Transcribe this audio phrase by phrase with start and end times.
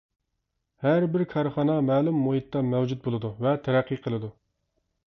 [0.85, 4.35] ھەربىر كارخانا مەلۇم مۇھىتتا مەۋجۇت بولىدۇ ۋە تەرەققىي قىلىدۇ.